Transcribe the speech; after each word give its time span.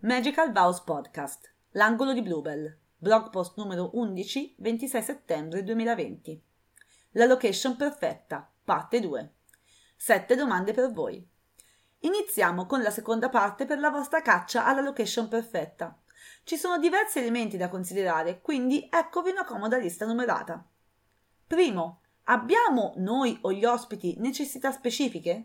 Magical 0.00 0.52
Vows 0.52 0.80
Podcast, 0.80 1.52
l'angolo 1.72 2.12
di 2.12 2.22
Bluebell, 2.22 2.76
blog 2.96 3.30
post 3.30 3.56
numero 3.56 3.90
11, 3.92 4.54
26 4.58 5.02
settembre 5.02 5.62
2020. 5.62 6.42
La 7.10 7.26
location 7.26 7.76
perfetta, 7.76 8.50
parte 8.64 9.00
2. 9.00 9.32
Sette 9.96 10.34
domande 10.34 10.72
per 10.72 10.90
voi. 10.90 11.24
Iniziamo 12.00 12.66
con 12.66 12.80
la 12.80 12.90
seconda 12.90 13.28
parte 13.28 13.66
per 13.66 13.78
la 13.78 13.90
vostra 13.90 14.22
caccia 14.22 14.64
alla 14.64 14.80
location 14.80 15.28
perfetta. 15.28 16.00
Ci 16.42 16.56
sono 16.56 16.78
diversi 16.78 17.18
elementi 17.18 17.56
da 17.56 17.68
considerare, 17.68 18.40
quindi 18.40 18.88
eccovi 18.90 19.30
una 19.30 19.44
comoda 19.44 19.76
lista 19.76 20.06
numerata. 20.06 20.64
Primo, 21.46 22.00
abbiamo 22.30 22.92
noi 22.96 23.38
o 23.42 23.52
gli 23.52 23.64
ospiti 23.64 24.16
necessità 24.18 24.70
specifiche? 24.70 25.44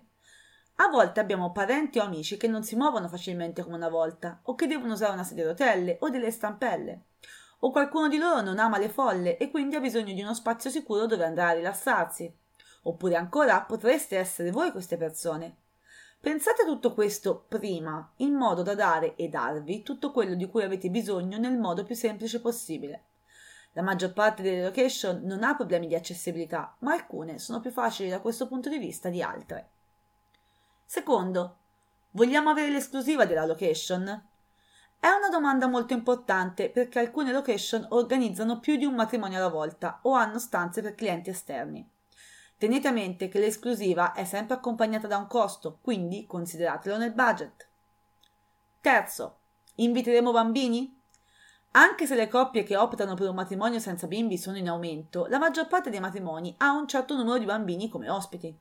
A 0.78 0.88
volte 0.88 1.20
abbiamo 1.20 1.52
parenti 1.52 2.00
o 2.00 2.04
amici 2.04 2.36
che 2.36 2.48
non 2.48 2.64
si 2.64 2.76
muovono 2.76 3.08
facilmente 3.08 3.64
come 3.64 3.76
una 3.76 3.90
volta, 3.90 4.40
o 4.44 4.56
che 4.56 4.68
devono 4.68 4.94
usare 4.94 5.14
una 5.14 5.24
sedia 5.24 5.44
a 5.44 5.48
rotelle 5.48 5.98
o 6.02 6.10
delle 6.10 6.32
stampelle. 6.32 7.04
O 7.60 7.72
qualcuno 7.72 8.10
di 8.10 8.18
loro 8.18 8.42
non 8.42 8.60
ama 8.60 8.78
le 8.78 8.90
folle 8.90 9.38
e 9.38 9.50
quindi 9.50 9.76
ha 9.76 9.80
bisogno 9.80 10.14
di 10.14 10.22
uno 10.22 10.34
spazio 10.34 10.70
sicuro 10.70 11.06
dove 11.06 11.24
andare 11.24 11.52
a 11.52 11.58
rilassarsi. 11.58 12.34
Oppure 12.84 13.16
ancora 13.16 13.62
potreste 13.62 14.18
essere 14.18 14.52
voi 14.52 14.72
queste 14.72 14.98
persone. 14.98 15.58
Pensate 16.20 16.64
a 16.64 16.66
tutto 16.66 16.94
questo 16.94 17.46
prima, 17.48 18.12
in 18.18 18.34
modo 18.34 18.62
da 18.62 18.76
dare 18.76 19.16
e 19.16 19.30
darvi 19.30 19.84
tutto 19.84 20.12
quello 20.12 20.36
di 20.36 20.48
cui 20.48 20.64
avete 20.64 20.90
bisogno 20.90 21.38
nel 21.38 21.58
modo 21.58 21.84
più 21.84 21.96
semplice 21.96 22.42
possibile. 22.42 23.04
La 23.74 23.82
maggior 23.82 24.14
parte 24.14 24.44
delle 24.44 24.64
location 24.64 25.22
non 25.24 25.44
ha 25.44 25.56
problemi 25.56 25.88
di 25.88 25.96
accessibilità, 25.96 26.76
ma 26.80 26.94
alcune 26.94 27.40
sono 27.40 27.60
più 27.60 27.72
facili 27.72 28.10
da 28.10 28.22
questo 28.22 28.48
punto 28.48 28.70
di 28.70 28.78
vista 28.78 29.10
di 29.10 29.22
altre. 29.22 29.70
Secondo, 30.86 31.58
vogliamo 32.12 32.52
avere 32.52 32.72
l'esclusiva 32.72 33.26
della 33.26 33.46
location? 33.46 34.28
È 35.00 35.08
una 35.10 35.30
domanda 35.30 35.68
molto 35.68 35.94
importante 35.94 36.70
perché 36.70 37.00
alcune 37.00 37.32
location 37.32 37.88
organizzano 37.90 38.60
più 38.60 38.78
di 38.78 38.86
un 38.86 38.94
matrimonio 38.94 39.40
alla 39.40 39.50
volta 39.50 40.00
o 40.04 40.14
hanno 40.14 40.40
stanze 40.40 40.82
per 40.82 40.94
clienti 40.94 41.32
esterni. 41.32 41.86
Tenete 42.58 42.88
a 42.88 42.92
mente 42.92 43.28
che 43.28 43.40
l'esclusiva 43.40 44.14
è 44.14 44.24
sempre 44.24 44.56
accompagnata 44.56 45.08
da 45.08 45.18
un 45.18 45.28
costo, 45.28 45.80
quindi 45.82 46.26
consideratelo 46.26 46.98
nel 46.98 47.12
budget. 47.12 47.68
Terzo, 48.80 49.40
inviteremo 49.76 50.32
bambini? 50.32 51.02
Anche 51.76 52.06
se 52.06 52.14
le 52.14 52.28
coppie 52.28 52.62
che 52.62 52.76
optano 52.76 53.16
per 53.16 53.28
un 53.28 53.34
matrimonio 53.34 53.80
senza 53.80 54.06
bimbi 54.06 54.38
sono 54.38 54.58
in 54.58 54.70
aumento, 54.70 55.26
la 55.28 55.40
maggior 55.40 55.66
parte 55.66 55.90
dei 55.90 56.00
matrimoni 56.00 56.54
ha 56.60 56.72
un 56.72 56.88
certo 56.88 57.16
numero 57.16 57.40
di 57.40 57.46
bambini 57.46 57.90
come 57.90 58.12
ospiti. 58.12 58.56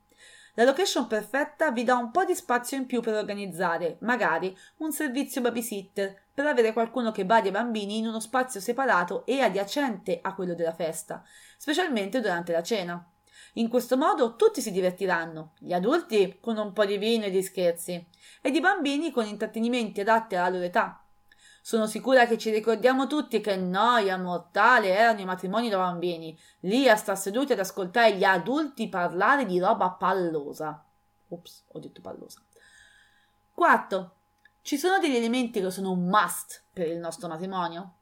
La 0.54 0.64
location 0.64 1.06
perfetta 1.06 1.70
vi 1.72 1.84
dà 1.84 1.94
un 1.94 2.10
po' 2.10 2.24
di 2.24 2.34
spazio 2.34 2.78
in 2.78 2.86
più 2.86 3.02
per 3.02 3.12
organizzare, 3.12 3.98
magari, 4.00 4.56
un 4.78 4.92
servizio 4.92 5.42
babysitter, 5.42 6.22
per 6.32 6.46
avere 6.46 6.72
qualcuno 6.72 7.12
che 7.12 7.27
badi 7.27 7.48
ai 7.48 7.52
bambini 7.52 7.98
in 7.98 8.06
uno 8.06 8.19
spazio 8.19 8.60
separato 8.60 9.26
e 9.26 9.41
adiacente 9.41 10.20
a 10.22 10.34
quello 10.34 10.54
della 10.54 10.72
festa, 10.72 11.22
specialmente 11.58 12.20
durante 12.20 12.52
la 12.52 12.62
cena. 12.62 13.06
In 13.54 13.69
questo 13.69 13.98
modo 13.98 14.36
tutti 14.36 14.62
si 14.62 14.70
divertiranno, 14.70 15.52
gli 15.58 15.74
adulti 15.74 16.38
con 16.41 16.56
un 16.56 16.72
po' 16.72 16.86
di 16.86 16.97
vino 16.97 17.26
e 17.26 17.30
di 17.30 17.42
scherzi, 17.42 18.06
ed 18.41 18.54
i 18.54 18.60
bambini 18.60 19.10
con 19.10 19.26
intrattenimenti 19.26 20.00
adatti 20.00 20.34
alla 20.34 20.48
loro 20.48 20.64
età, 20.64 20.97
sono 21.64 21.86
sicura 21.86 22.27
che 22.27 22.38
ci 22.38 22.50
ricordiamo 22.50 23.06
tutti 23.06 23.41
che 23.41 23.55
noia 23.55 24.18
mortale 24.18 24.88
erano 24.88 25.20
i 25.20 25.24
matrimoni 25.24 25.69
da 25.69 25.77
bambini, 25.77 26.36
lì 26.60 26.88
a 26.88 26.96
star 26.96 27.16
seduti 27.16 27.52
ad 27.52 27.60
ascoltare 27.60 28.16
gli 28.16 28.24
adulti 28.24 28.88
parlare 28.88 29.46
di 29.46 29.60
roba 29.60 29.91
pallosa. 29.91 30.84
Ops, 31.28 31.64
ho 31.69 31.78
detto 31.78 32.00
pallosa. 32.00 32.41
Quarto, 33.54 34.16
ci 34.62 34.77
sono 34.77 34.98
degli 34.98 35.14
elementi 35.14 35.60
che 35.60 35.70
sono 35.70 35.92
un 35.92 36.08
must 36.08 36.64
per 36.72 36.88
il 36.88 36.98
nostro 36.98 37.28
matrimonio? 37.28 37.94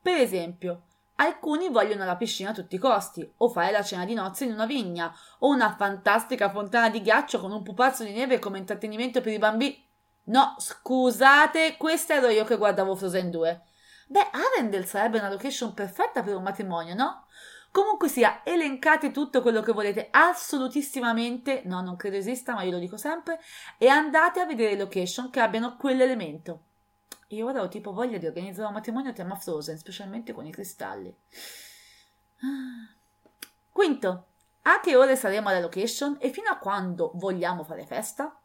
Per 0.00 0.16
esempio, 0.16 0.84
alcuni 1.16 1.68
vogliono 1.68 2.06
la 2.06 2.16
piscina 2.16 2.50
a 2.50 2.54
tutti 2.54 2.76
i 2.76 2.78
costi, 2.78 3.30
o 3.36 3.48
fare 3.50 3.72
la 3.72 3.82
cena 3.82 4.06
di 4.06 4.14
nozze 4.14 4.44
in 4.44 4.52
una 4.52 4.64
vigna, 4.64 5.14
o 5.40 5.48
una 5.48 5.76
fantastica 5.76 6.50
fontana 6.50 6.88
di 6.88 7.02
ghiaccio 7.02 7.40
con 7.40 7.52
un 7.52 7.62
pupazzo 7.62 8.04
di 8.04 8.12
neve 8.12 8.38
come 8.38 8.56
intrattenimento 8.56 9.20
per 9.20 9.34
i 9.34 9.38
bambini. 9.38 9.90
No, 10.24 10.54
scusate, 10.58 11.76
questa 11.76 12.14
ero 12.14 12.28
io 12.28 12.44
che 12.44 12.56
guardavo 12.56 12.94
Frozen 12.94 13.30
2. 13.30 13.62
Beh, 14.06 14.28
Arendelle 14.30 14.86
sarebbe 14.86 15.18
una 15.18 15.30
location 15.30 15.74
perfetta 15.74 16.22
per 16.22 16.36
un 16.36 16.42
matrimonio, 16.42 16.94
no? 16.94 17.26
Comunque 17.72 18.08
sia, 18.08 18.42
elencate 18.44 19.10
tutto 19.10 19.40
quello 19.40 19.62
che 19.62 19.72
volete 19.72 20.08
assolutissimamente, 20.10 21.62
no, 21.64 21.80
non 21.80 21.96
credo 21.96 22.16
esista, 22.16 22.52
ma 22.52 22.62
io 22.62 22.72
lo 22.72 22.78
dico 22.78 22.98
sempre, 22.98 23.40
e 23.78 23.88
andate 23.88 24.40
a 24.40 24.44
vedere 24.44 24.76
location 24.76 25.30
che 25.30 25.40
abbiano 25.40 25.76
quell'elemento. 25.76 26.64
Io 27.28 27.46
ora 27.46 27.62
ho 27.62 27.68
tipo 27.68 27.94
voglia 27.94 28.18
di 28.18 28.26
organizzare 28.26 28.68
un 28.68 28.74
matrimonio 28.74 29.10
a 29.10 29.14
tema 29.14 29.36
Frozen, 29.36 29.78
specialmente 29.78 30.34
con 30.34 30.44
i 30.44 30.52
cristalli. 30.52 31.16
Quinto, 33.72 34.26
a 34.62 34.80
che 34.80 34.94
ore 34.94 35.16
saremo 35.16 35.48
alla 35.48 35.60
location 35.60 36.18
e 36.20 36.28
fino 36.30 36.50
a 36.50 36.58
quando 36.58 37.12
vogliamo 37.14 37.64
fare 37.64 37.86
festa? 37.86 38.38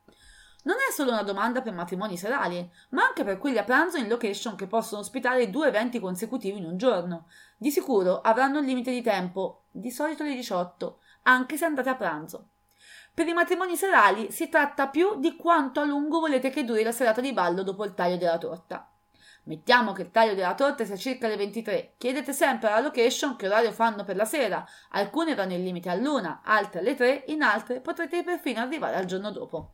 Non 0.67 0.75
è 0.85 0.91
solo 0.91 1.11
una 1.11 1.23
domanda 1.23 1.61
per 1.61 1.71
matrimoni 1.71 2.17
serali, 2.17 2.69
ma 2.89 3.05
anche 3.05 3.23
per 3.23 3.37
quelli 3.37 3.57
a 3.57 3.63
pranzo 3.63 3.95
in 3.95 4.09
location 4.09 4.57
che 4.57 4.67
possono 4.67 4.99
ospitare 4.99 5.49
due 5.49 5.69
eventi 5.69 5.97
consecutivi 5.97 6.57
in 6.57 6.65
un 6.65 6.75
giorno. 6.75 7.29
Di 7.55 7.71
sicuro 7.71 8.19
avranno 8.19 8.59
un 8.59 8.65
limite 8.65 8.91
di 8.91 9.01
tempo, 9.01 9.67
di 9.71 9.89
solito 9.91 10.25
le 10.25 10.33
18, 10.33 10.99
anche 11.23 11.55
se 11.55 11.63
andate 11.63 11.87
a 11.87 11.95
pranzo. 11.95 12.49
Per 13.13 13.25
i 13.25 13.31
matrimoni 13.31 13.77
serali 13.77 14.29
si 14.29 14.49
tratta 14.49 14.89
più 14.89 15.17
di 15.21 15.37
quanto 15.37 15.79
a 15.79 15.85
lungo 15.85 16.19
volete 16.19 16.49
che 16.49 16.65
duri 16.65 16.83
la 16.83 16.91
serata 16.91 17.21
di 17.21 17.31
ballo 17.31 17.63
dopo 17.63 17.85
il 17.85 17.93
taglio 17.93 18.17
della 18.17 18.37
torta. 18.37 18.91
Mettiamo 19.43 19.93
che 19.93 20.01
il 20.01 20.11
taglio 20.11 20.33
della 20.33 20.53
torta 20.53 20.83
sia 20.83 20.97
circa 20.97 21.29
le 21.29 21.37
23. 21.37 21.93
Chiedete 21.97 22.33
sempre 22.33 22.67
alla 22.67 22.81
location 22.81 23.37
che 23.37 23.47
orario 23.47 23.71
fanno 23.71 24.03
per 24.03 24.17
la 24.17 24.25
sera. 24.25 24.67
Alcune 24.89 25.33
vanno 25.33 25.53
in 25.53 25.63
limite 25.63 25.87
all'una, 25.87 26.41
altre 26.43 26.81
alle 26.81 26.95
3, 26.95 27.23
in 27.27 27.41
altre 27.41 27.79
potrete 27.79 28.21
perfino 28.23 28.59
arrivare 28.59 28.97
al 28.97 29.05
giorno 29.05 29.31
dopo. 29.31 29.71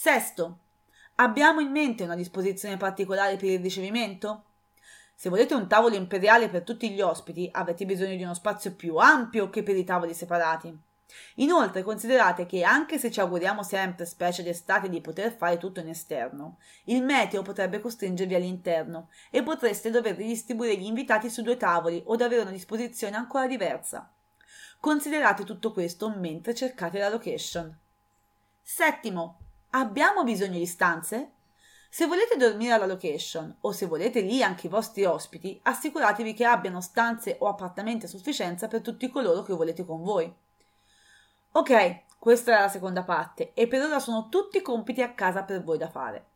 Sesto, 0.00 0.58
abbiamo 1.16 1.58
in 1.58 1.72
mente 1.72 2.04
una 2.04 2.14
disposizione 2.14 2.76
particolare 2.76 3.34
per 3.34 3.48
il 3.48 3.60
ricevimento? 3.60 4.44
Se 5.16 5.28
volete 5.28 5.54
un 5.54 5.66
tavolo 5.66 5.96
imperiale 5.96 6.48
per 6.48 6.62
tutti 6.62 6.88
gli 6.92 7.00
ospiti, 7.00 7.48
avete 7.52 7.84
bisogno 7.84 8.14
di 8.14 8.22
uno 8.22 8.34
spazio 8.34 8.76
più 8.76 8.94
ampio 8.94 9.50
che 9.50 9.64
per 9.64 9.76
i 9.76 9.82
tavoli 9.82 10.14
separati. 10.14 10.72
Inoltre 11.34 11.82
considerate 11.82 12.46
che 12.46 12.62
anche 12.62 12.96
se 12.96 13.10
ci 13.10 13.18
auguriamo 13.18 13.64
sempre, 13.64 14.06
specie 14.06 14.44
d'estate, 14.44 14.88
di 14.88 15.00
poter 15.00 15.36
fare 15.36 15.58
tutto 15.58 15.80
in 15.80 15.88
esterno, 15.88 16.58
il 16.84 17.02
meteo 17.02 17.42
potrebbe 17.42 17.80
costringervi 17.80 18.36
all'interno 18.36 19.08
e 19.32 19.42
potreste 19.42 19.90
dover 19.90 20.14
distribuire 20.14 20.76
gli 20.76 20.86
invitati 20.86 21.28
su 21.28 21.42
due 21.42 21.56
tavoli 21.56 22.00
o 22.06 22.12
avere 22.12 22.42
una 22.42 22.52
disposizione 22.52 23.16
ancora 23.16 23.48
diversa. 23.48 24.08
Considerate 24.78 25.42
tutto 25.42 25.72
questo 25.72 26.08
mentre 26.08 26.54
cercate 26.54 27.00
la 27.00 27.08
location. 27.08 27.76
Settimo, 28.62 29.38
Abbiamo 29.78 30.24
bisogno 30.24 30.58
di 30.58 30.66
stanze? 30.66 31.34
Se 31.88 32.06
volete 32.08 32.36
dormire 32.36 32.72
alla 32.72 32.84
location 32.84 33.58
o 33.60 33.70
se 33.70 33.86
volete 33.86 34.22
lì 34.22 34.42
anche 34.42 34.66
i 34.66 34.70
vostri 34.70 35.04
ospiti, 35.04 35.60
assicuratevi 35.62 36.34
che 36.34 36.44
abbiano 36.44 36.80
stanze 36.80 37.36
o 37.38 37.46
appartamenti 37.46 38.06
a 38.06 38.08
sufficienza 38.08 38.66
per 38.66 38.80
tutti 38.80 39.08
coloro 39.08 39.44
che 39.44 39.52
volete 39.52 39.84
con 39.84 40.02
voi. 40.02 40.34
Ok, 41.52 42.16
questa 42.18 42.56
è 42.56 42.60
la 42.60 42.68
seconda 42.68 43.04
parte 43.04 43.52
e 43.54 43.68
per 43.68 43.84
ora 43.84 44.00
sono 44.00 44.28
tutti 44.28 44.60
compiti 44.62 45.00
a 45.00 45.14
casa 45.14 45.44
per 45.44 45.62
voi 45.62 45.78
da 45.78 45.88
fare. 45.88 46.26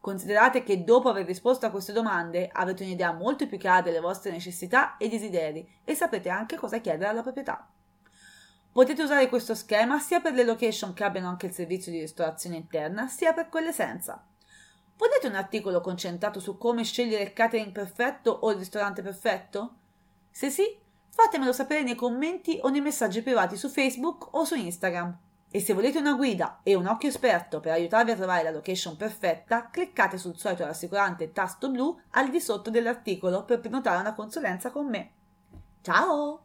Considerate 0.00 0.62
che 0.62 0.82
dopo 0.82 1.10
aver 1.10 1.26
risposto 1.26 1.66
a 1.66 1.70
queste 1.70 1.92
domande 1.92 2.48
avrete 2.50 2.84
un'idea 2.84 3.12
molto 3.12 3.46
più 3.46 3.58
chiara 3.58 3.82
delle 3.82 4.00
vostre 4.00 4.30
necessità 4.30 4.96
e 4.96 5.10
desideri 5.10 5.80
e 5.84 5.94
saprete 5.94 6.30
anche 6.30 6.56
cosa 6.56 6.78
chiedere 6.78 7.10
alla 7.10 7.20
proprietà. 7.20 7.68
Potete 8.78 9.02
usare 9.02 9.28
questo 9.28 9.56
schema 9.56 9.98
sia 9.98 10.20
per 10.20 10.34
le 10.34 10.44
location 10.44 10.92
che 10.94 11.02
abbiano 11.02 11.26
anche 11.26 11.46
il 11.46 11.52
servizio 11.52 11.90
di 11.90 11.98
ristorazione 11.98 12.54
interna, 12.54 13.08
sia 13.08 13.32
per 13.32 13.48
quelle 13.48 13.72
senza. 13.72 14.24
Volete 14.96 15.26
un 15.26 15.34
articolo 15.34 15.80
concentrato 15.80 16.38
su 16.38 16.56
come 16.56 16.84
scegliere 16.84 17.24
il 17.24 17.32
catering 17.32 17.72
perfetto 17.72 18.30
o 18.30 18.52
il 18.52 18.58
ristorante 18.58 19.02
perfetto? 19.02 19.74
Se 20.30 20.48
sì, 20.48 20.78
fatemelo 21.08 21.52
sapere 21.52 21.82
nei 21.82 21.96
commenti 21.96 22.60
o 22.62 22.68
nei 22.68 22.80
messaggi 22.80 23.20
privati 23.20 23.56
su 23.56 23.68
Facebook 23.68 24.28
o 24.36 24.44
su 24.44 24.54
Instagram. 24.54 25.18
E 25.50 25.58
se 25.58 25.74
volete 25.74 25.98
una 25.98 26.14
guida 26.14 26.60
e 26.62 26.76
un 26.76 26.86
occhio 26.86 27.08
esperto 27.08 27.58
per 27.58 27.72
aiutarvi 27.72 28.12
a 28.12 28.16
trovare 28.16 28.44
la 28.44 28.52
location 28.52 28.96
perfetta, 28.96 29.70
cliccate 29.72 30.18
sul 30.18 30.38
solito 30.38 30.64
rassicurante 30.64 31.32
tasto 31.32 31.68
blu 31.68 32.00
al 32.10 32.30
di 32.30 32.40
sotto 32.40 32.70
dell'articolo 32.70 33.44
per 33.44 33.58
prenotare 33.58 33.98
una 33.98 34.14
consulenza 34.14 34.70
con 34.70 34.88
me. 34.88 35.10
Ciao! 35.82 36.42